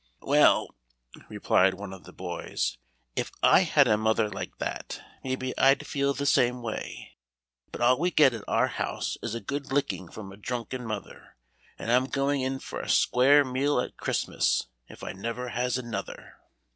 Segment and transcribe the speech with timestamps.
[0.23, 0.69] "Well,"
[1.29, 2.79] replied one of the boys,
[3.15, 7.17] "if I had a mother like that, maybe I'd feel the same way;
[7.71, 11.35] but all we get at our house is a good licking from a drunken mother,
[11.77, 16.39] and I'm going in for a square meal at Christmas, if I never has another."